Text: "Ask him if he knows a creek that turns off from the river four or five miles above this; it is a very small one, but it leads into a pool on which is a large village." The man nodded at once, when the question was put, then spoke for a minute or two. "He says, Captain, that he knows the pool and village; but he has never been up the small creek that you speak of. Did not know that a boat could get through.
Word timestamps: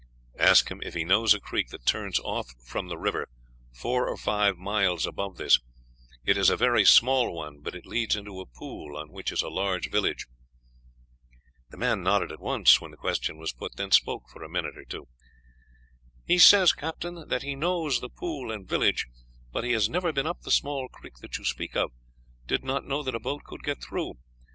"Ask 0.39 0.71
him 0.71 0.81
if 0.83 0.95
he 0.95 1.03
knows 1.05 1.35
a 1.35 1.39
creek 1.39 1.69
that 1.69 1.85
turns 1.85 2.19
off 2.21 2.47
from 2.65 2.87
the 2.87 2.97
river 2.97 3.29
four 3.71 4.07
or 4.09 4.17
five 4.17 4.57
miles 4.57 5.05
above 5.05 5.37
this; 5.37 5.59
it 6.25 6.37
is 6.39 6.49
a 6.49 6.57
very 6.57 6.83
small 6.83 7.31
one, 7.35 7.59
but 7.61 7.75
it 7.75 7.85
leads 7.85 8.15
into 8.15 8.39
a 8.39 8.47
pool 8.47 8.97
on 8.97 9.11
which 9.11 9.31
is 9.31 9.43
a 9.43 9.47
large 9.47 9.91
village." 9.91 10.25
The 11.69 11.77
man 11.77 12.01
nodded 12.01 12.31
at 12.31 12.39
once, 12.39 12.81
when 12.81 12.89
the 12.89 12.97
question 12.97 13.37
was 13.37 13.53
put, 13.53 13.75
then 13.75 13.91
spoke 13.91 14.27
for 14.27 14.43
a 14.43 14.49
minute 14.49 14.75
or 14.75 14.85
two. 14.85 15.07
"He 16.25 16.39
says, 16.39 16.73
Captain, 16.73 17.27
that 17.27 17.43
he 17.43 17.53
knows 17.55 17.99
the 18.01 18.09
pool 18.09 18.51
and 18.51 18.67
village; 18.67 19.05
but 19.51 19.63
he 19.63 19.73
has 19.73 19.87
never 19.87 20.11
been 20.11 20.25
up 20.25 20.41
the 20.41 20.49
small 20.49 20.87
creek 20.89 21.17
that 21.21 21.37
you 21.37 21.45
speak 21.45 21.75
of. 21.75 21.91
Did 22.47 22.63
not 22.63 22.85
know 22.87 23.03
that 23.03 23.13
a 23.13 23.19
boat 23.19 23.43
could 23.43 23.63
get 23.63 23.83
through. 23.83 24.15